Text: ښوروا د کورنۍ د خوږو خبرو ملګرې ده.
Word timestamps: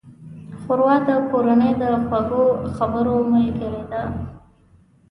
ښوروا 0.61 0.95
د 1.07 1.09
کورنۍ 1.31 1.71
د 1.81 1.83
خوږو 2.05 2.45
خبرو 2.75 3.15
ملګرې 3.33 3.83
ده. 3.91 4.03